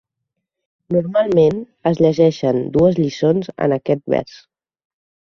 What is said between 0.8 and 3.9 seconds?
Normalment, es llegeixen dues lliçons en